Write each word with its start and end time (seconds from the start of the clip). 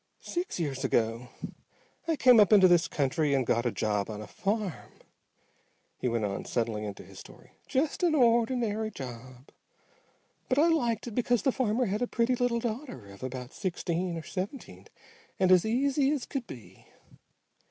"Six 0.23 0.59
years 0.59 0.83
ago 0.83 1.27
I 2.07 2.15
came 2.15 2.39
up 2.39 2.51
into 2.51 2.67
this 2.67 2.87
country 2.87 3.35
and 3.35 3.45
got 3.45 3.67
a 3.67 3.71
job 3.71 4.09
on 4.09 4.19
a 4.19 4.25
farm," 4.25 4.99
he 5.95 6.07
went 6.07 6.25
on, 6.25 6.43
settling 6.43 6.85
into 6.85 7.03
his 7.03 7.19
story. 7.19 7.51
"Just 7.67 8.01
an 8.01 8.15
ordinary 8.15 8.89
job. 8.89 9.49
But 10.49 10.57
I 10.57 10.69
liked 10.69 11.05
it 11.05 11.13
because 11.13 11.43
the 11.43 11.51
farmer 11.51 11.85
had 11.85 12.01
a 12.01 12.07
pretty 12.07 12.35
little 12.35 12.59
daughter 12.59 13.05
of 13.13 13.21
about 13.21 13.53
sixteen 13.53 14.17
or 14.17 14.23
seventeen 14.23 14.87
and 15.39 15.51
as 15.51 15.67
easy 15.67 16.09
as 16.09 16.25
could 16.25 16.47
be. 16.47 16.87